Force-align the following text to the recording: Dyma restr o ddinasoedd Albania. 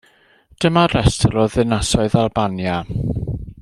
Dyma 0.65 0.85
restr 0.93 1.37
o 1.43 1.45
ddinasoedd 1.57 2.19
Albania. 2.25 2.83